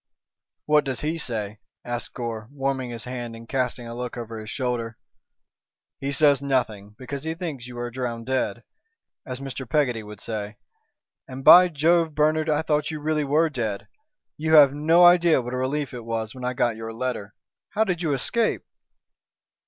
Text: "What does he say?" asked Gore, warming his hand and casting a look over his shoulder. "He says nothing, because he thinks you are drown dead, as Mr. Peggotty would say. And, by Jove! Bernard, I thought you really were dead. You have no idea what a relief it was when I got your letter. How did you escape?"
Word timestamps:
"What 0.65 0.83
does 0.83 1.01
he 1.01 1.19
say?" 1.19 1.59
asked 1.85 2.15
Gore, 2.15 2.47
warming 2.51 2.89
his 2.89 3.03
hand 3.03 3.35
and 3.35 3.47
casting 3.47 3.87
a 3.87 3.93
look 3.93 4.17
over 4.17 4.39
his 4.39 4.49
shoulder. 4.49 4.97
"He 5.99 6.11
says 6.11 6.41
nothing, 6.41 6.95
because 6.97 7.23
he 7.23 7.35
thinks 7.35 7.67
you 7.67 7.77
are 7.77 7.91
drown 7.91 8.23
dead, 8.23 8.63
as 9.27 9.39
Mr. 9.41 9.69
Peggotty 9.69 10.01
would 10.01 10.19
say. 10.19 10.57
And, 11.27 11.43
by 11.43 11.67
Jove! 11.67 12.15
Bernard, 12.15 12.49
I 12.49 12.63
thought 12.63 12.89
you 12.89 12.99
really 12.99 13.23
were 13.23 13.47
dead. 13.51 13.87
You 14.37 14.55
have 14.55 14.73
no 14.73 15.05
idea 15.05 15.39
what 15.39 15.53
a 15.53 15.57
relief 15.57 15.93
it 15.93 16.03
was 16.03 16.33
when 16.33 16.43
I 16.45 16.55
got 16.55 16.75
your 16.75 16.91
letter. 16.91 17.35
How 17.69 17.83
did 17.83 18.01
you 18.01 18.11
escape?" 18.15 18.63